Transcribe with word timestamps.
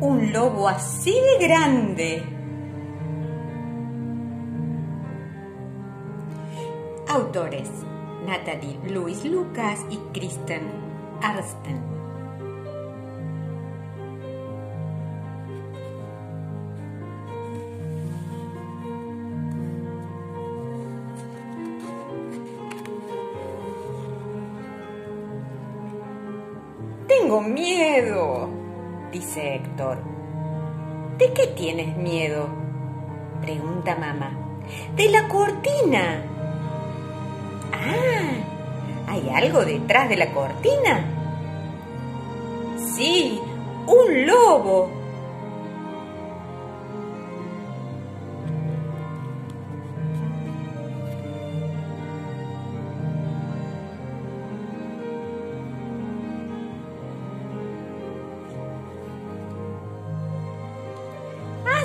un 0.00 0.32
lobo 0.32 0.68
así 0.68 1.12
de 1.12 1.46
grande. 1.46 2.22
Autores 7.08 7.68
Natalie 8.26 8.78
Luis 8.88 9.24
Lucas 9.24 9.84
y 9.90 9.96
Kristen 10.12 10.62
Arsten. 11.22 11.80
Tengo 27.08 27.40
miedo, 27.40 28.59
dice 29.12 29.56
Héctor. 29.56 29.98
¿De 31.18 31.32
qué 31.32 31.48
tienes 31.48 31.96
miedo? 31.96 32.48
pregunta 33.40 33.96
mamá. 33.96 34.32
De 34.94 35.08
la 35.08 35.26
cortina. 35.28 36.22
Ah, 37.72 39.08
¿hay 39.08 39.28
algo 39.30 39.64
detrás 39.64 40.08
de 40.08 40.16
la 40.16 40.32
cortina? 40.32 41.04
Sí, 42.94 43.40
un 43.86 44.26
lobo. 44.26 44.99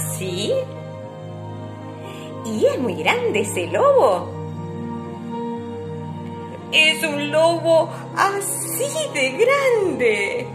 ¿Ah, 0.00 0.14
sí? 0.16 0.52
¿Y 2.46 2.66
es 2.66 2.78
muy 2.78 2.94
grande 2.94 3.40
ese 3.40 3.66
lobo? 3.66 4.28
Es 6.72 7.02
un 7.04 7.30
lobo 7.30 7.90
así 8.16 8.86
de 9.12 9.30
grande. 9.32 10.46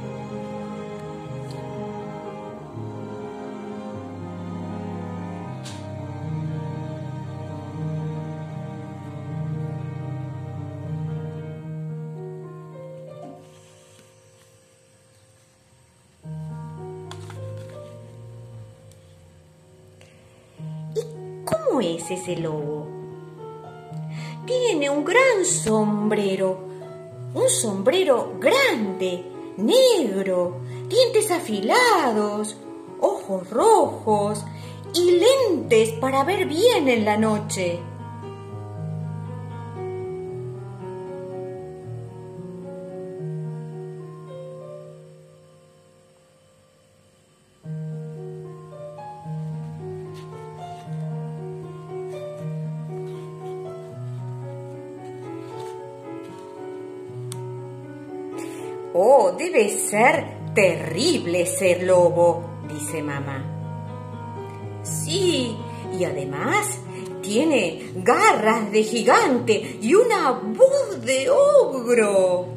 ¿Cómo 21.75 21.85
es 21.89 22.09
ese 22.09 22.37
lobo? 22.37 22.87
Tiene 24.45 24.89
un 24.89 25.03
gran 25.03 25.43
sombrero, 25.43 26.57
un 27.33 27.49
sombrero 27.49 28.37
grande, 28.39 29.25
negro, 29.57 30.61
dientes 30.87 31.29
afilados, 31.31 32.55
ojos 33.01 33.49
rojos 33.49 34.45
y 34.93 35.19
lentes 35.19 35.89
para 35.99 36.23
ver 36.23 36.45
bien 36.45 36.87
en 36.87 37.03
la 37.03 37.17
noche. 37.17 37.81
Oh, 58.97 59.33
debe 59.37 59.67
ser 59.77 60.53
terrible 60.53 61.45
ser 61.45 61.83
lobo, 61.83 62.61
dice 62.65 63.03
mamá. 63.03 63.43
Sí, 64.83 65.57
y 65.99 66.05
además 66.05 66.79
tiene 67.21 67.91
garras 67.95 68.71
de 68.71 68.83
gigante 68.83 69.79
y 69.81 69.95
una 69.95 70.31
voz 70.31 71.03
de 71.03 71.29
ogro. 71.29 72.47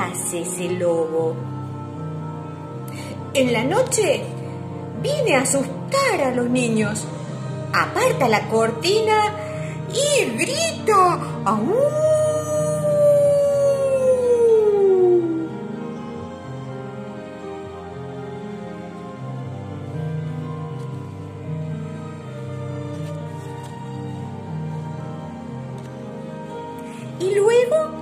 Hace 0.00 0.42
ese 0.42 0.70
lobo? 0.70 1.36
En 3.34 3.52
la 3.52 3.64
noche 3.64 4.22
viene 5.02 5.36
a 5.36 5.42
asustar 5.42 6.20
a 6.22 6.30
los 6.34 6.48
niños. 6.48 7.04
Aparta 7.72 8.28
la 8.28 8.48
cortina 8.48 9.34
y 9.92 10.24
grita. 10.36 11.18
Y 27.20 27.34
luego 27.34 27.99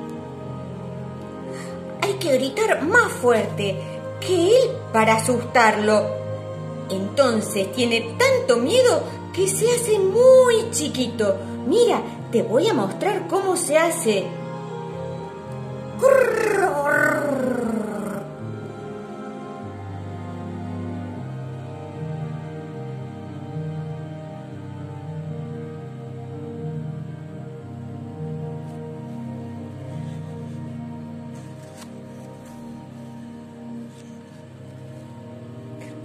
hay 2.09 2.15
que 2.15 2.33
gritar 2.33 2.83
más 2.83 3.13
fuerte 3.13 3.77
que 4.21 4.57
él 4.57 4.71
para 4.93 5.17
asustarlo. 5.17 6.07
Entonces 6.91 7.71
tiene 7.73 8.17
tanto 8.19 8.57
miedo 8.57 9.03
que 9.33 9.47
se 9.47 9.71
hace 9.71 9.99
muy 9.99 10.71
chiquito. 10.71 11.37
Mira, 11.67 12.01
te 12.33 12.43
voy 12.43 12.67
a 12.69 12.75
mostrar 12.75 13.27
cómo 13.29 13.57
se 13.57 13.77
hace. 13.77 14.27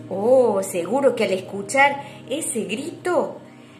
Oh, 0.09 0.61
seguro 0.63 1.15
que 1.15 1.23
al 1.23 1.31
escuchar 1.31 2.03
ese 2.29 2.65
grito, 2.65 3.37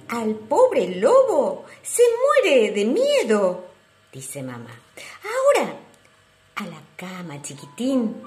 al 0.09 0.35
pobre 0.35 0.95
lobo 0.95 1.65
se 1.81 2.03
muere 2.43 2.71
de 2.71 2.85
miedo, 2.85 3.65
dice 4.11 4.43
mamá. 4.43 4.69
Ahora, 5.23 5.75
a 6.55 6.65
la 6.65 6.81
cama, 6.95 7.41
chiquitín. 7.41 8.21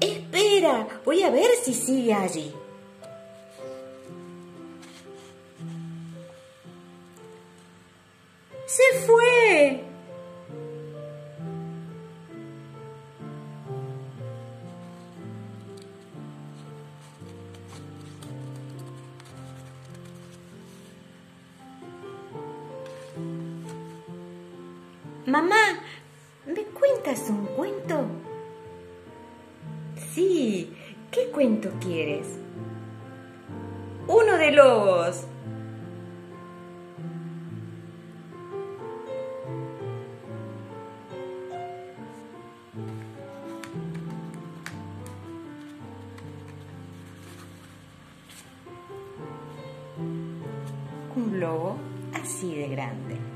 Espera, 0.00 0.86
voy 1.04 1.22
a 1.22 1.30
ver 1.30 1.50
si 1.62 1.74
sigue 1.74 2.14
allí. 2.14 2.52
Mamá, 25.32 25.80
¿me 26.44 26.62
cuentas 26.64 27.30
un 27.30 27.46
cuento? 27.56 28.04
Sí, 30.12 30.76
¿qué 31.10 31.30
cuento 31.30 31.70
quieres? 31.80 32.26
Uno 34.08 34.36
de 34.36 34.50
lobos. 34.50 35.24
un 51.16 51.32
globo 51.32 51.76
así 52.12 52.54
de 52.54 52.68
grande. 52.68 53.31